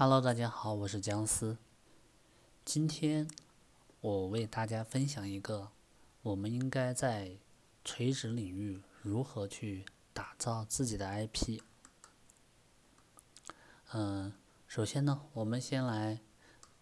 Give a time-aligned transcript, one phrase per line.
[0.00, 1.58] Hello，大家好，我是姜思。
[2.64, 3.28] 今天
[4.00, 5.72] 我为大家分享一个
[6.22, 7.32] 我们应该在
[7.84, 11.60] 垂直领域如何去打造自己的 IP。
[13.92, 14.32] 嗯，
[14.68, 16.20] 首先呢，我们先来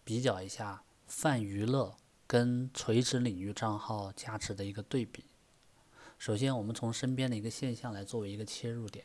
[0.03, 1.97] 比较一下泛娱乐
[2.27, 5.25] 跟垂直领域账号价值的一个对比。
[6.19, 9.03] 首先，我们从身边的一个现象来作为一个切入点，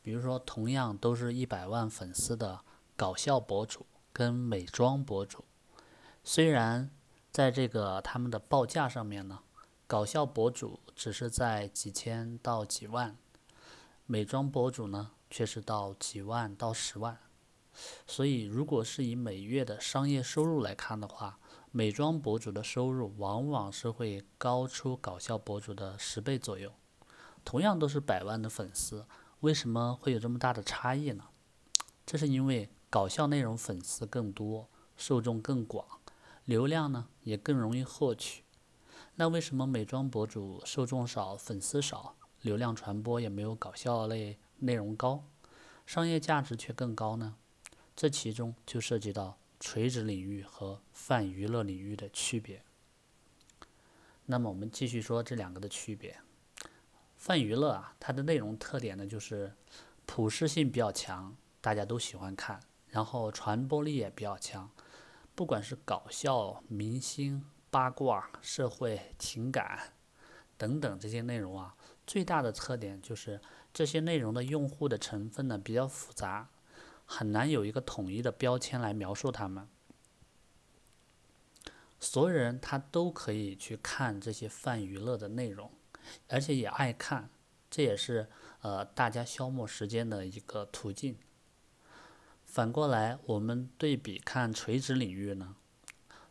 [0.00, 2.62] 比如说，同样都是一百万粉丝的
[2.96, 5.44] 搞笑博主跟美妆博主，
[6.22, 6.90] 虽然
[7.32, 9.40] 在这个他们的报价上面呢，
[9.88, 13.16] 搞笑博主只是在几千到几万，
[14.06, 17.18] 美妆博主呢却是到几万到十万，
[18.06, 21.40] 所以如果是以每月的商业收入来看的话，
[21.72, 26.72] 美妆博主的收入往往是会高出搞笑博主的十倍左右。
[27.44, 29.04] 同样都是百万的粉丝，
[29.40, 31.24] 为什么会有这么大的差异呢？
[32.06, 35.84] 这是因为搞笑内容粉丝更多，受众更广，
[36.44, 38.44] 流量呢也更容易获取。
[39.16, 45.24] 那为什么美妆博主受众少、粉丝少，流量传播也没有搞笑类内容高，
[45.84, 47.34] 商业价值却更高呢？
[47.96, 49.36] 这其中就涉及到。
[49.58, 52.62] 垂直领域和泛娱乐领域的区别。
[54.26, 56.20] 那么我们继续说这两个的区别。
[57.16, 59.52] 泛娱乐啊，它的内容特点呢就是
[60.06, 62.60] 普适性比较强，大家都喜欢看，
[62.94, 64.70] 然后传播力也比较强。
[65.34, 69.94] 不管是搞笑、明星、八卦、社会、情感
[70.56, 71.74] 等等这些内容啊，
[72.06, 73.40] 最大的特点就是
[73.72, 76.50] 这些内容的用户的成分呢比较复杂。
[77.04, 79.68] 很难有一个统一的标签来描述他们。
[81.98, 85.72] 所有人他都可以去看这些泛娱乐的内容，
[86.28, 87.28] 而且也爱看，
[87.68, 91.18] 这也是呃大家消磨时间的一个途径。
[92.54, 95.56] 反过来，我们对比看垂直领域呢，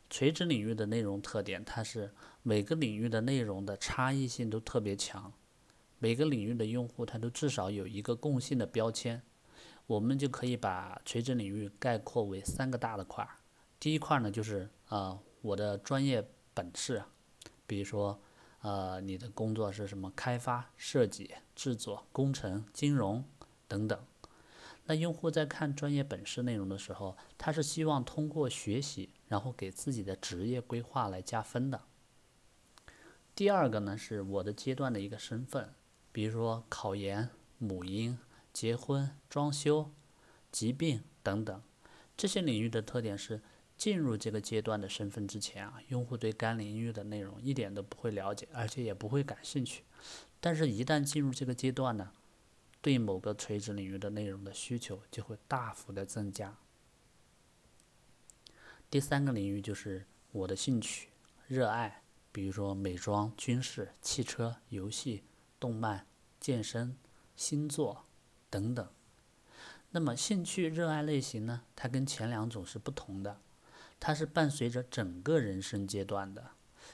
[0.10, 5.34] 垂直领域的内容特点，它是每个领域的内容的差异性都特别强，
[6.00, 9.22] 每个领域的用户他都至少有一个共性的标签。
[9.86, 13.32] 我们就可以把垂直领域概括为三个大的块儿。
[13.78, 17.04] 第一块呢，就是呃我的专业本事，
[17.68, 18.18] 比如说
[18.62, 23.26] 呃你的工作是什么，开发、设计、制作、工程、金融
[23.68, 24.00] 等等。
[24.86, 31.82] 那用户在看专业本事内容的时候，他是希望通过学习，然后给自己的职业规划来加分的。
[33.36, 35.74] 第二个呢，是我的阶段的一个身份，
[36.12, 38.18] 比如说考研、母婴。
[38.54, 39.90] 结婚、装修、
[40.52, 41.64] 疾病等等，
[42.16, 43.42] 这些领域的特点是，
[43.76, 49.86] 进入这个阶段的身份之前啊，用户对该领域的内容一点都不会了解，而且也不会感兴趣。
[50.40, 52.12] 但是，一旦进入这个阶段呢，
[52.84, 56.56] 对某个垂直领域的内容的需求就会大幅的增加。
[58.92, 61.10] 第三个领域就是我的兴趣、
[61.48, 65.24] 热爱，比如说美妆、军事、汽车、游戏、
[65.60, 66.06] 动漫、
[66.40, 66.96] 健身、
[67.36, 68.06] 星座。
[68.50, 68.88] 等等，
[69.90, 71.64] 那么兴趣热爱类型呢？
[71.76, 73.42] 它跟前两种是不同的，
[74.00, 76.52] 它是伴随着整个人生阶段的。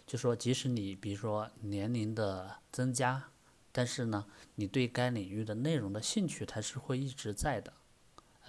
[0.08, 3.32] 就说即使你比如说年龄的增加，
[3.72, 4.26] 但是呢，
[4.56, 7.74] 你对该领域的内容的兴趣它是会一直在的，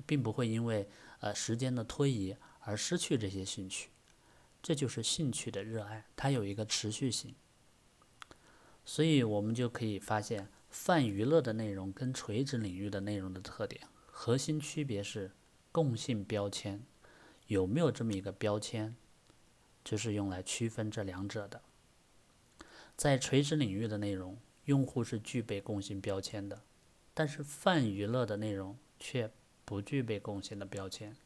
[0.06, 0.88] 并不会因为
[1.20, 3.91] 呃时间的推移而失去这些兴趣。
[4.62, 7.34] 这就是兴趣的热爱，它有一个持续性。
[8.84, 10.48] 所以我们就可以发现。
[10.70, 15.32] 泛娱乐的内容跟垂直领域的内容的特点，核心区别是
[15.72, 16.81] 共性标签。
[17.48, 18.94] 有没有这么一个标签，
[19.82, 21.60] 就是用来区分这两者的。
[22.97, 24.38] 在垂直领域的内容，
[24.70, 26.62] 用户是具备共性标签的，
[27.12, 29.28] 但是泛娱乐的内容却
[29.64, 31.16] 不具备共性的标签。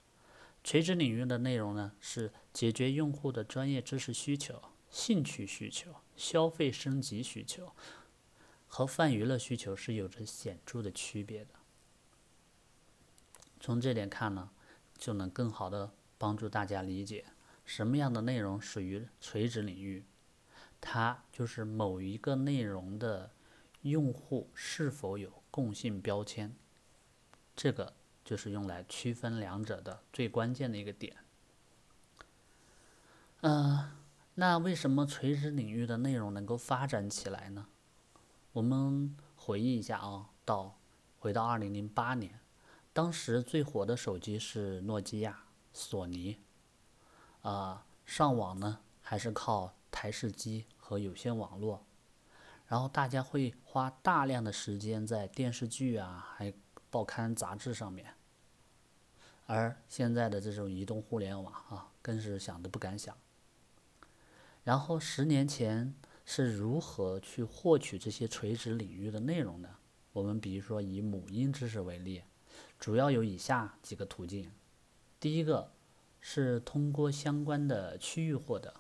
[0.63, 7.71] 垂直领域的内容呢，是解决用户的专业知识需求、兴趣需求、消费升级需求。
[8.67, 11.51] 和泛娱乐需求是有着显著的区别的。
[13.61, 14.51] 从这点看呢，
[14.97, 17.27] 就能更好的帮助大家理解
[17.67, 20.03] 什么样的内容属于垂直领域。
[20.87, 23.31] 它就是某一个内容的
[23.81, 26.55] 用户是否有共性标签，
[27.57, 31.17] 这个就是用来区分两者的最关键的一个点。
[33.41, 33.91] 嗯，
[34.35, 37.67] 那为什么垂直领域的内容能够发展起来呢？
[38.53, 40.79] 我们回忆一下啊，到
[41.19, 42.41] 回到二零零八年，
[42.93, 46.37] 当时最火的手机是诺基亚、索尼，
[47.41, 51.83] 啊，上网呢还是靠台式机和有线网络，
[52.67, 56.53] 然后大家会花大量的时间在电视剧啊、还
[56.91, 58.13] 报刊杂志上面，
[59.47, 63.17] 而现在的这种移动互联网啊，更是想都不敢想。
[64.63, 65.95] 然后十年前
[66.27, 69.71] 是如何去获取这些垂直领域的内容的？
[70.13, 72.23] 我们比如说以母婴知识为例，
[72.79, 74.53] 主要有以下几个途径。
[75.19, 75.73] 第一个
[76.21, 78.75] 是通过相关的区域获得，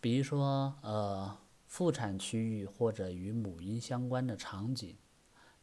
[0.00, 1.36] 比如说呃
[1.66, 4.96] 妇产区域或者与母婴相关的场景，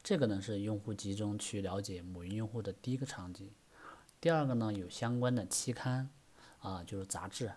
[0.04, 3.50] 这个呢是用户集中去了解母婴用户的第一个场景。
[4.22, 6.10] 第二个呢有相关的期刊
[6.60, 7.52] 啊，就是杂志。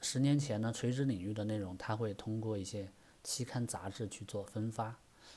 [0.00, 2.90] 十年前呢，垂直领域的内容，它会通过一些
[3.22, 4.96] 期刊杂志去做分发，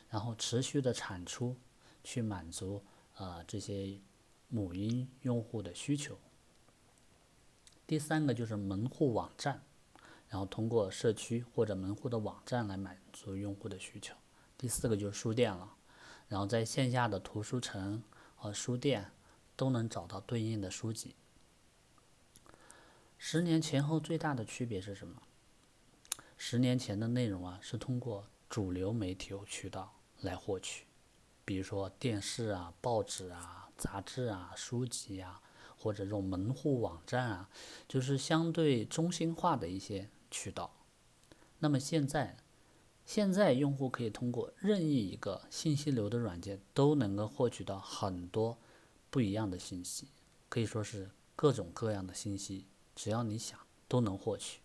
[0.10, 1.56] 然后持续的产出，
[2.04, 2.82] 去满足
[3.18, 4.00] 呃这些
[4.50, 6.18] 母婴用户的需求。
[7.86, 9.62] 第三个就是门户网站，
[10.36, 14.14] 然后通过社区或者门户的网站来满足用户的需求。
[14.58, 15.76] 第四个就是书店了，
[16.28, 18.04] 然后在线下的图书城
[18.36, 19.12] 和书店
[19.56, 21.16] 都能找到对应的书籍。
[23.18, 25.22] 十年前后最大的区别是什么？
[26.36, 30.84] 十年前的内容啊，是通过主流媒体渠道来获取，
[31.46, 35.42] 比如说电视啊、报纸啊、杂志啊、书籍啊，
[35.78, 37.50] 或者这种门户网站啊，
[37.88, 40.70] 就是相对中心化的一些渠道。
[41.60, 42.36] 那么现在，
[43.06, 48.58] 现在用户可以通过任意一个信息流的软件，都能够获取到很多
[49.10, 50.10] 不一样的信息，
[50.50, 52.66] 可以说是各种各样的信息。
[52.94, 54.60] 只要你想，都能获取。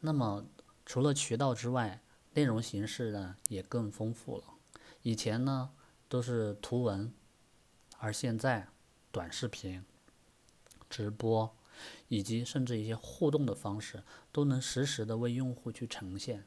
[0.00, 0.46] 那么，
[0.86, 2.00] 除了渠道之外，
[2.32, 4.44] 内容形式呢也更丰富了。
[5.02, 5.70] 以前呢
[6.08, 7.12] 都是图文，
[7.98, 8.68] 而现在
[9.12, 9.84] 短视频、
[10.88, 11.54] 直播，
[12.08, 14.02] 以及甚至一些互动的方式，
[14.32, 16.44] 都能实时的为用户去呈现。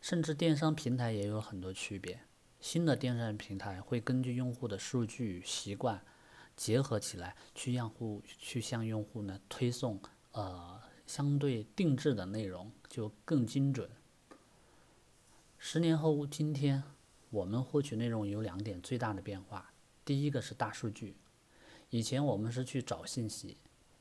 [0.00, 2.20] 甚至电商平台也有很多区别。
[2.60, 6.02] 新的电商平台会根据用户的数据习惯。
[6.56, 13.88] 结合起来，去用户去向用户呢推送呃相对定制的内容，就更精准。
[15.56, 16.82] 十年后今天，
[17.30, 19.72] 我们获取内容有两点最大的变化。
[20.04, 21.16] 第一个是大数据，
[21.90, 23.56] 以前我们是去找信息，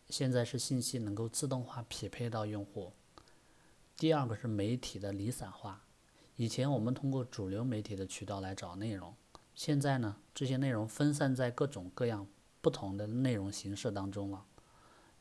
[0.10, 2.94] 现在是信息能够自动化匹配到用户。
[3.95, 5.84] 第二个是媒体的离散化，
[6.36, 9.16] 以前我们通过主流媒体的渠道来找内容，
[9.56, 12.28] 现在呢这些内容分散在各种各样。
[12.60, 14.45] 不同的内容形式当中了。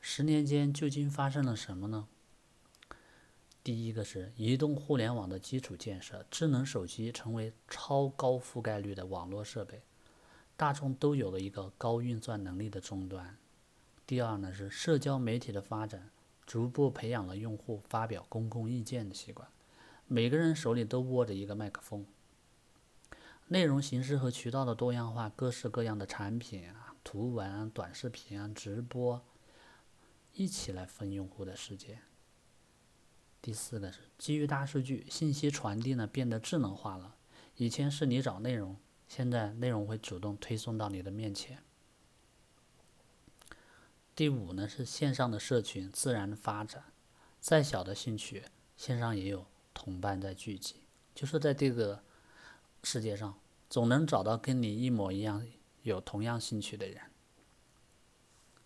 [0.01, 2.07] 十年间究竟发生了什么呢？
[3.63, 9.83] 第一个是移动互联网的基础建设，智能手机成为超高覆盖率的网络设备，
[10.57, 13.37] 大众都有了一个高运算能力的终端。
[14.05, 16.09] 第二呢是社交媒体的发展，
[16.45, 19.47] 逐步培养了用户发表公共意见的习惯，
[20.07, 22.05] 每个人手里都握着一个麦克风。
[23.49, 26.95] 内容形式和渠道的多样化，各式各样的产品啊。
[27.03, 29.23] 图文啊、短视频啊、直播，
[30.33, 32.01] 一起来分用户的时间。
[33.41, 37.15] 第四个是基于大数据，信息传递呢变得智能化了。
[37.55, 38.75] 以前是你找内容，
[39.07, 41.63] 现在内容会主动推送到你的面前。
[44.15, 46.83] 第五呢是线上的社群自然发展，
[47.39, 48.43] 再小的兴趣，
[48.75, 50.81] 线上也有同伴在聚集，
[51.13, 52.03] 就是在这个
[52.83, 53.39] 世界上，
[53.69, 55.45] 总能找到跟你一模一样。
[55.83, 57.01] 有同样兴趣的人，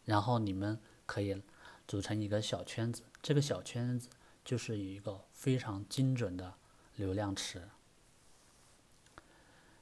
[0.05, 1.39] 然后你们可以
[1.87, 4.09] 组成一个小圈子，这个小圈子
[4.43, 6.55] 就是一个非常精准的
[6.95, 7.69] 流量池。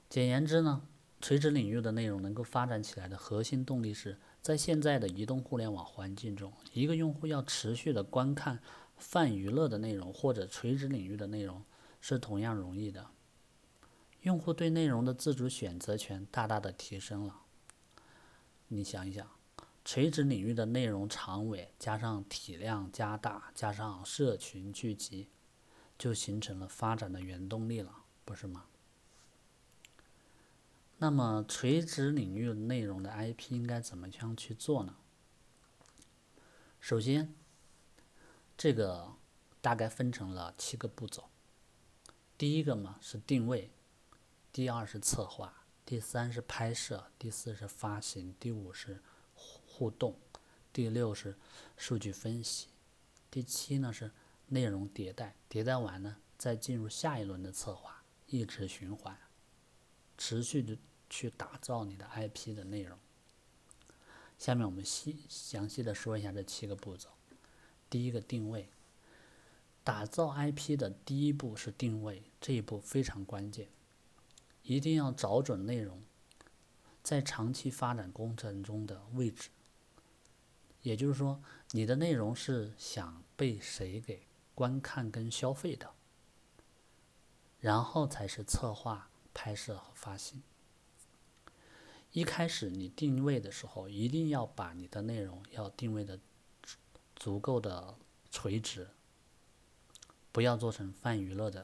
[0.09, 0.81] 简言之呢，
[1.21, 8.59] 垂直领域的内容能够发展起来的核心动力是在现在的移动互联网环境中，一个用户要持续的观看
[8.97, 11.63] 泛娱乐的内容或者垂直领域的内容
[12.01, 13.05] 是同样容易的。
[14.21, 17.41] 用户对内容的自主选择权大大的提升了。
[18.69, 19.29] 你想一想，
[19.85, 25.29] 垂直领域的内容长尾加上体量加大，加上社群聚集，
[25.99, 27.93] 就形成了发展的原动力了，
[28.25, 28.65] 不是吗？
[31.01, 34.97] 那么，垂直领域内容的 IP 应该怎么样去做呢？
[36.81, 37.33] 首先，
[38.57, 39.15] 这个
[39.61, 41.29] 大概分成了七个步骤。
[42.37, 43.71] 第一个嘛是定位。
[44.51, 49.01] 第二是策划，第三是拍摄，第四是发行，第五是
[49.33, 50.19] 互动，
[50.73, 51.37] 第六是
[51.77, 52.67] 数据分析，
[53.31, 54.11] 第七呢是
[54.47, 59.17] 内容迭代，迭代完呢再进入下一轮的策划，一直循环，
[60.17, 60.77] 持续的
[61.09, 62.97] 去打造你的 IP 的内容。
[64.37, 67.09] 下面我们细详细的说一下这七个步骤。
[67.89, 68.69] 第一个定位，
[69.83, 73.67] 打造 IP 的第一步是定位，这一步非常关键。
[74.63, 76.03] 一定要找准内容，
[77.01, 79.49] 在长期发展过程中的位置。
[80.83, 85.91] 也就是说，你的内容是想被谁给观看跟消费的，
[87.59, 90.41] 然后才是策划、拍摄和发行。
[92.11, 96.19] 一开始你定位的时候，一定要把你的内容要定位的
[97.15, 97.95] 足够的
[98.31, 98.89] 垂直，
[100.31, 101.63] 不要做成泛娱乐的。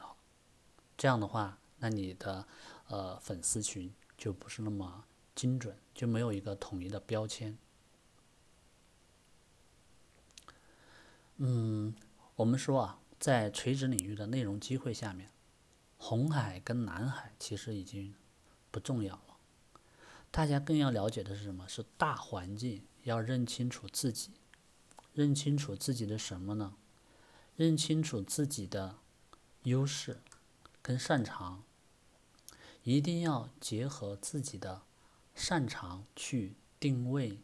[0.96, 2.46] 这样的话，那你的
[2.88, 7.58] 呃粉丝群就不是那么精准，就没有一个统一的标签。
[11.38, 11.94] 嗯，
[12.36, 15.30] 我们说啊，在垂直领域的内容机会下面，
[15.98, 18.14] 红海跟蓝海其实已经
[18.70, 19.35] 不重要了。
[20.36, 21.66] 大家更要了解的是什么？
[21.66, 24.32] 是大环境，要认清楚自己，
[25.14, 26.76] 认清楚自己的什么呢？
[27.56, 28.98] 认清楚自己的
[29.62, 30.20] 优势
[30.82, 31.64] 跟擅长，
[32.82, 34.82] 一定要结合自己的
[35.34, 37.40] 擅长去定位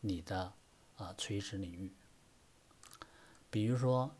[0.00, 0.54] 你的
[0.96, 1.92] 呃垂直领域。
[3.50, 4.16] 比如说，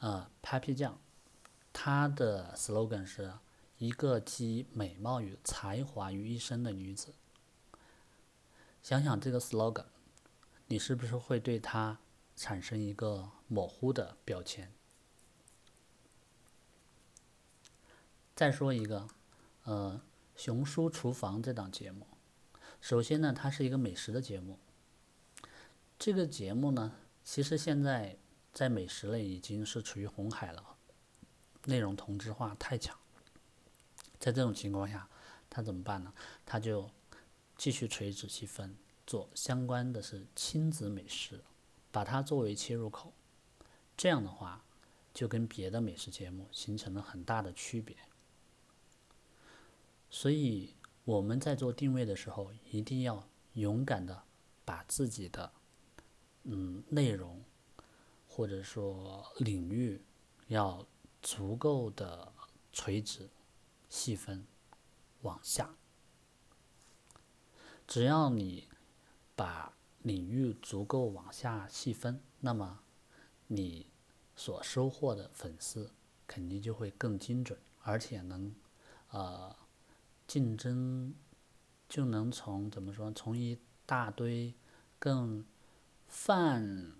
[0.00, 1.00] 呃，Papi 酱，
[1.72, 3.32] 她的 slogan 是
[3.78, 7.14] 一个集美貌与才华于一身的女子。
[8.84, 9.86] 想想这个 slogan，
[10.66, 11.98] 你是不是会对它
[12.36, 14.70] 产生一个模糊的标签？
[18.36, 19.08] 再说一个，
[19.62, 20.02] 呃，
[20.42, 22.06] 《熊叔厨房》这档节目，
[22.78, 24.58] 首先呢，它是一个美食的节目。
[25.98, 26.92] 这个节目呢，
[27.24, 28.18] 其实现在
[28.52, 30.76] 在美食类已经是处于红海了，
[31.64, 32.94] 内容同质化太强。
[34.18, 35.08] 在这种情况下，
[35.48, 36.12] 他怎么办呢？
[36.44, 36.90] 他就。
[37.56, 41.42] 继续垂直细分，做相关的是亲子美食，
[41.90, 43.12] 把它作为切入口，
[43.96, 44.64] 这样的话
[45.12, 47.96] 就跟别的美食节目形成了很大的区别。
[50.10, 54.22] 所以我们在做定位的时候，一定要勇敢的
[54.64, 55.52] 把自己的
[56.42, 57.42] 嗯内容
[58.28, 60.00] 或者说领域
[60.48, 60.84] 要
[61.22, 62.32] 足够的
[62.72, 63.28] 垂直
[63.88, 64.44] 细分
[65.22, 65.74] 往下。
[67.86, 68.68] 只要你
[69.36, 69.72] 把
[70.02, 72.80] 领域足够往下细分，那么
[73.46, 73.86] 你
[74.36, 75.90] 所收获的粉丝
[76.26, 78.54] 肯定就会更精准，而且能
[79.10, 79.54] 呃
[80.26, 81.14] 竞争
[81.88, 84.54] 就能从怎么说从一大堆
[84.98, 85.44] 更
[86.08, 86.92] 泛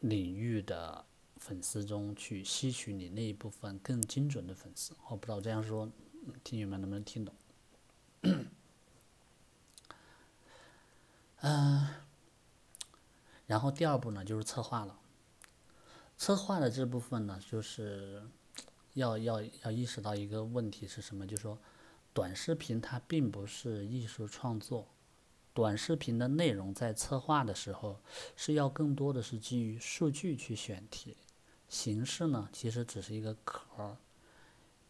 [0.00, 1.04] 领域的
[1.36, 4.94] 粉丝中去吸取你那一部分更精准的粉丝。
[5.08, 5.90] 我不知道这样说，
[6.44, 7.34] 听友们能不能听懂？
[11.40, 11.86] 嗯，
[13.46, 14.98] 然后第二步呢，就是策划了。
[16.16, 18.20] 策划的这部分呢，就是
[18.94, 21.24] 要要要意识到一个问题是什么？
[21.24, 21.56] 就是说，
[22.12, 24.88] 短视频它并不是艺术创作，
[25.54, 28.00] 短视频的内容在策划的时候
[28.34, 31.16] 是要更多的是基于数据去选题，
[31.68, 33.96] 形式呢其实只是一个壳儿，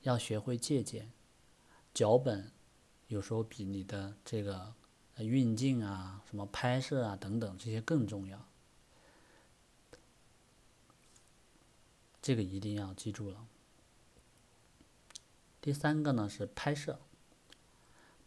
[0.01, 1.13] 要学会借鉴，
[1.93, 2.51] 脚本
[3.09, 4.73] 有时候比你的这个。
[5.25, 8.45] 运镜啊，什么拍摄啊等等，这些更重要。
[12.21, 13.47] 这个一定要记住了。
[15.61, 17.01] 第三个呢是拍摄，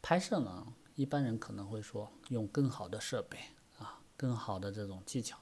[0.02, 3.38] 拍摄呢，一般人可能会说用更好的设备
[3.78, 5.38] 啊，更好的这种技巧。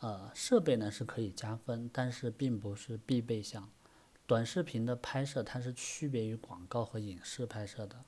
[0.00, 3.70] 呃，设备呢是可以加分，但是并不是必备项。
[4.26, 8.04] 短视频的拍摄它是区别于广告和影视拍摄的。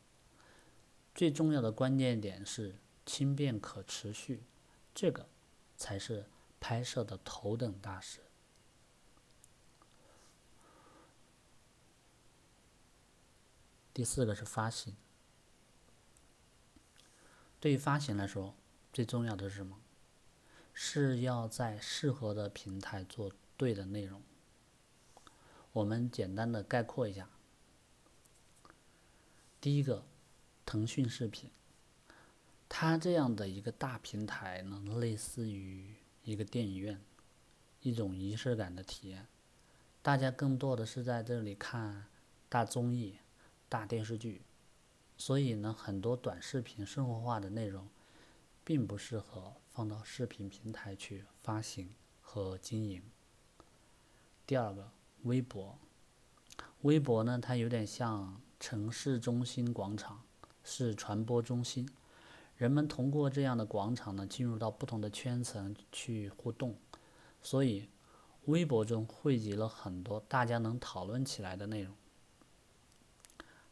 [1.15, 2.75] 最重要的关键点是
[3.07, 4.43] 轻便可持续，
[4.93, 5.29] 这个
[5.77, 6.27] 才是
[6.59, 8.21] 拍摄的头等大事。
[13.93, 14.97] 第四个是发行，
[17.61, 18.57] 对于发行来说，
[18.93, 19.79] 最重要的是什么？
[20.73, 24.21] 是要在适合的平台做对的内容。
[25.73, 27.29] 我们简单的概括一下，
[29.61, 30.05] 第一个。
[30.67, 31.51] 腾讯视频，
[32.69, 35.95] 它这样的一个大平台呢，类似于
[36.25, 37.01] 一个电影院，
[37.83, 39.27] 一种仪式感的体验。
[40.03, 42.07] 大家更多的是在这里看
[42.49, 43.19] 大综艺、
[43.69, 44.43] 大电视剧，
[45.17, 47.89] 所以呢，很多短视频生活化的内容，
[48.65, 53.03] 并不适合放到视频平台去发行和经营。
[54.47, 54.91] 第二个，
[55.23, 55.79] 微博，
[56.83, 60.23] 微博呢，它有点像城市中心广场。
[60.65, 61.89] 是传播中心，
[62.57, 66.77] 人们通过这样的广场呢，进入到不同的圈层去互动，
[67.41, 67.89] 所以
[68.47, 71.95] 微博中汇集了很多大家能讨论起来的内容。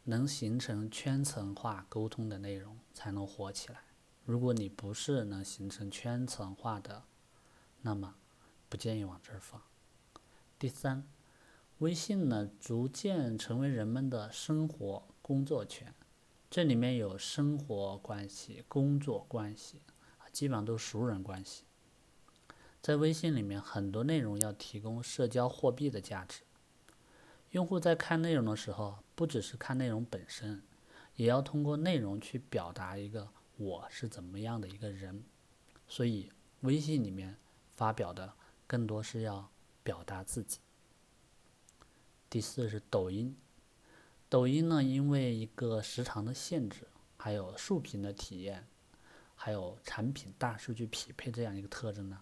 [0.05, 3.79] 能形成圈层化沟通的内容才能火起来。
[4.25, 7.05] 如果你不是能形成圈层化的，
[7.83, 8.17] 那么
[8.69, 9.63] 不建议往这儿放。
[10.59, 11.07] 第三，
[11.79, 15.95] 微信呢逐渐成为人们的生活工作圈，
[16.53, 19.81] 这里面有生活关系、工作关系，
[20.35, 21.65] 基本上都熟人关系。
[22.83, 26.43] 在微信里面，很多内容要提供社交货币的价值。
[27.53, 30.63] 用户在看内容的时候，不只是看内容本身，
[31.17, 35.25] 也要通过内容去表达一个我是怎么样的一个人。
[35.89, 36.31] 所以，
[36.61, 37.39] 微信里面
[37.71, 38.35] 发表的
[38.67, 39.51] 更多是要
[39.83, 40.59] 表达自己。
[42.29, 43.35] 第四是抖音，
[44.33, 48.67] 抖音呢，因为一个时长的限制，还有竖屏的体验，
[49.35, 52.19] 还有产品大数据匹配这样一个特征呢，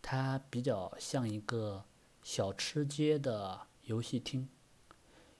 [0.00, 1.84] 它比较像一个
[2.22, 4.48] 小吃街的游戏厅。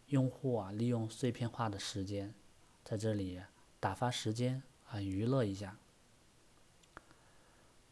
[0.07, 2.35] 用户啊，利用碎片化的时间，
[2.83, 3.41] 在这里
[3.79, 5.77] 打发时间啊，娱乐一下。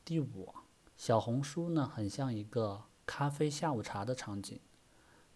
[0.04, 0.52] 第五，
[0.96, 4.58] 小红书呢，很像一个咖啡下午茶的场景，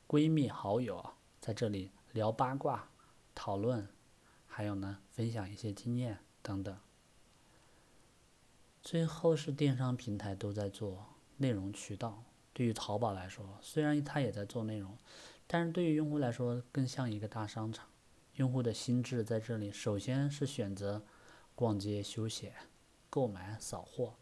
[0.08, 2.90] 闺蜜好友啊在这里聊八卦、
[3.34, 3.88] 讨论，
[4.46, 6.78] 还有呢，分享一些经验等等。
[8.82, 11.06] 最后是电商平台都在做
[11.38, 14.96] 内容渠道，对于淘宝来说，虽然它也在做内容。
[15.46, 17.86] 但是对于用户来说，更像一个大商场。
[18.36, 21.04] 用户的心智在这里，首先是选择
[21.54, 22.54] 逛街、休闲、
[23.10, 24.14] 购买、扫货。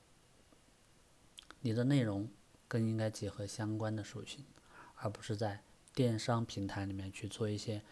[1.61, 2.29] 你的内容
[2.67, 4.45] 更应该结合相关的属性，
[4.97, 5.63] 而不是在
[5.95, 7.83] 电商平台里面去做一些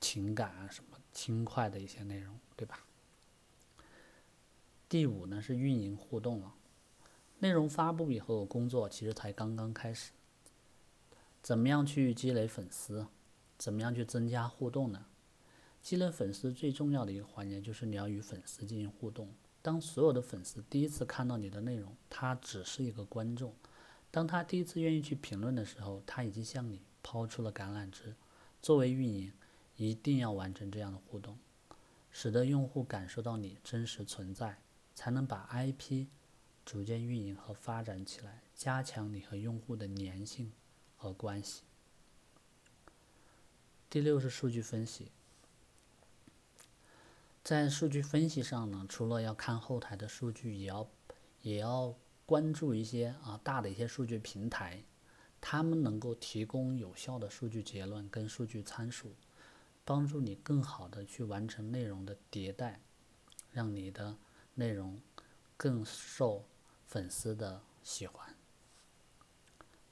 [0.00, 2.84] 情感啊什么轻快的一些内容，对吧？
[4.88, 6.54] 第五呢是运营互动了，
[7.40, 10.12] 内容发布以后，工作其实才刚刚开始。
[11.42, 13.06] 怎么样去积累粉丝？
[13.56, 15.06] 怎么样去增加互动呢？
[15.82, 19.32] 积累粉丝最重要的一个环节就是你要与粉丝进行互动。
[19.62, 23.50] 当所有的粉丝第一次看到你的内容，他只是一个观众；
[24.10, 28.14] 当他第一次愿意去评论的时候，他已经向你抛出了橄榄枝。
[28.60, 29.32] 作为运营，
[29.76, 31.38] 一定要完成这样的互动，
[32.10, 34.58] 使得用户感受到你真实存在，
[34.94, 36.08] 才能把 IP
[36.66, 40.52] 逐渐运营和发展起来，加强你和用户的粘性。
[41.00, 41.62] 和关系。
[43.88, 45.12] 第六是数据分析，
[47.44, 50.90] 在数据分析上呢，除了要看后台的数据，也要
[51.42, 51.94] 也要
[52.26, 54.82] 关注一些啊大的一些数据平台，
[55.40, 59.14] 他们能够提供有效的数据结论跟数据参数，
[59.84, 62.80] 帮助你更好的去完成内容的迭代，
[63.52, 64.16] 让你的
[64.54, 65.00] 内容
[65.56, 66.44] 更受
[66.86, 68.34] 粉丝的喜欢。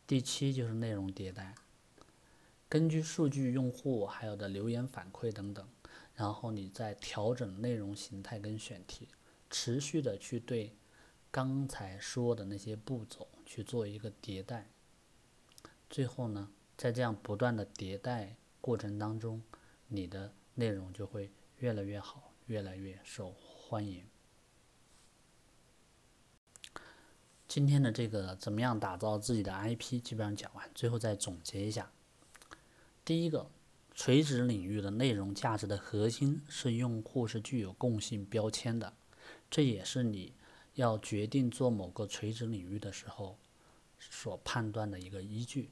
[0.06, 1.54] 第七就是内容迭代，
[2.68, 5.66] 根据数据、用户还有的留言反馈等等，
[6.14, 9.08] 然后你再调整内容形态跟选题，
[9.50, 10.76] 持续的去对
[11.30, 14.68] 刚才说的那些步骤去做一个迭代。
[15.88, 19.42] 最后呢，在这样不断的迭代过程当中，
[19.88, 24.04] 你的内容就会越来越好，越来越受欢迎。
[27.48, 31.90] 今天的这个怎么样打造自己的 IP，基本上讲完，最后再总结一下。
[33.04, 33.48] 第一个，
[33.94, 38.92] 垂直领域的内容价值的核心是用户是具有共性标签的，
[39.48, 40.34] 这也是你
[40.74, 43.38] 要决定做某个垂直领域的时候
[44.10, 45.70] 所判断的一个依据。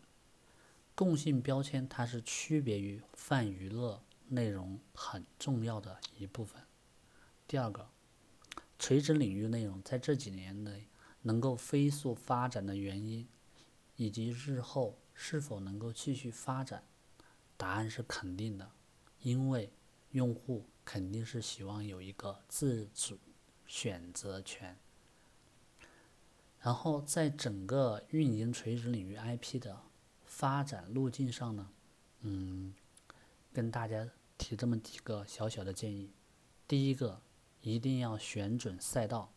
[0.94, 6.62] 共性标签它是区别于泛娱乐内容很重要的一部分。
[7.46, 7.88] 第二个，
[8.78, 10.88] 垂直领域内容在这几年内。
[11.26, 13.26] 能够飞速发展的原因，
[13.96, 16.84] 以及日后是否能够继续发展，
[17.56, 18.70] 答案是肯定的，
[19.22, 19.72] 因为
[20.10, 23.18] 用户肯定是希望有一个自主
[23.66, 24.78] 选择权。
[26.64, 29.82] 然后在整个运营垂直领域 IP 的
[30.24, 31.68] 发展路径上呢，
[32.22, 32.74] 嗯，
[33.52, 36.10] 跟大家提这么几个小小的建议：
[36.66, 37.20] 第一个，
[37.60, 39.30] 一定要选准赛道。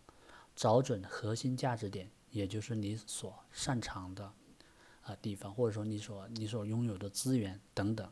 [0.56, 4.34] 找准核心价值点，也就是你所擅长的
[5.04, 8.12] 啊地方，或者说你所你所拥有的资源等等，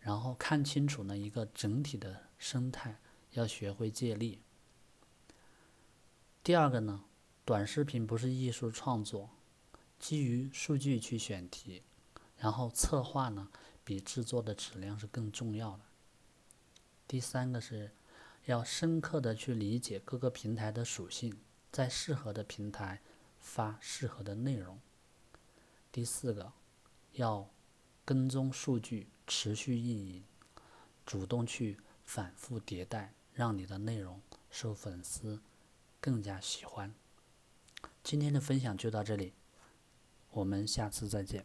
[0.00, 2.98] 然后看清楚呢一个整体的生态，
[3.32, 4.40] 要学会借力。
[6.42, 7.04] 第二个呢，
[7.48, 9.30] 短视频不是艺术创作，
[9.98, 11.82] 基于数据去选题，
[12.36, 13.48] 然后策划呢
[13.82, 15.80] 比制作的质量是更重要的。
[17.06, 17.90] 第三个是
[18.44, 21.34] 要深刻的去理解各个平台的属性。
[21.72, 23.00] 在适合的平台
[23.38, 24.78] 发适合的内容。
[25.90, 26.52] 第四个，
[27.12, 27.48] 要
[28.04, 30.22] 跟踪数据，持续运营，
[31.06, 35.40] 主动去反复迭代，让你的内容受粉丝
[35.98, 36.94] 更加喜欢。
[38.08, 39.34] 今天的分享就到这里，
[40.30, 41.44] 我们下次再见。